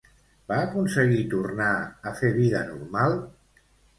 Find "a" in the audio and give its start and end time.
2.11-2.15